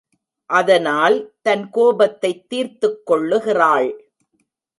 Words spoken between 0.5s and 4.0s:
அதனால் தன் கோபத்தைத் தீர்த்துக் கொள்ளுகிறாள்.